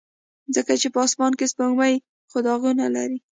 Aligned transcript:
ځکه 0.55 0.73
چې 0.81 0.87
په 0.93 0.99
اسمان 1.07 1.31
کې 1.39 1.45
سپوږمۍ 1.51 1.95
خو 2.29 2.37
داغونه 2.45 2.85
لري. 2.95 3.17